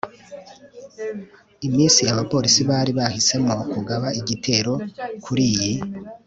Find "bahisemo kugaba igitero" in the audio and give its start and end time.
2.99-4.73